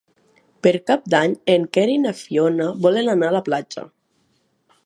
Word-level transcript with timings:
Per 0.67 0.71
Cap 0.87 1.03
d'Any 1.15 1.35
en 1.57 1.69
Quer 1.77 1.85
i 1.97 1.99
na 2.07 2.15
Fiona 2.23 2.73
volen 2.87 3.15
anar 3.15 3.31
a 3.33 3.37
la 3.39 3.47
platja. 3.51 3.89